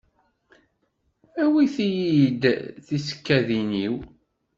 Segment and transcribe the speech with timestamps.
[1.41, 2.43] Awit-yi-d
[2.85, 3.95] tisekkadin-iw.